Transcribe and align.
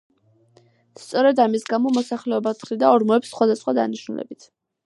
სწორედ 1.01 1.43
ამის 1.45 1.67
გამო 1.75 1.93
მოსახლეობა 1.99 2.57
თხრიდა 2.63 2.91
ორმოებს 2.97 3.33
სხვადასხვა 3.35 3.79
დანიშნულებით. 3.81 4.53